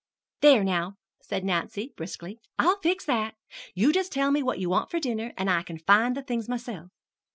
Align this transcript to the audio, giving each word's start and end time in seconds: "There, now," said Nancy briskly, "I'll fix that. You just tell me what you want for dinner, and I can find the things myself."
"There, 0.41 0.63
now," 0.63 0.95
said 1.21 1.45
Nancy 1.45 1.93
briskly, 1.95 2.39
"I'll 2.57 2.79
fix 2.81 3.05
that. 3.05 3.35
You 3.75 3.91
just 3.93 4.11
tell 4.11 4.31
me 4.31 4.41
what 4.41 4.57
you 4.57 4.67
want 4.67 4.89
for 4.89 4.99
dinner, 4.99 5.31
and 5.37 5.47
I 5.47 5.61
can 5.61 5.77
find 5.77 6.17
the 6.17 6.23
things 6.23 6.49
myself." 6.49 6.89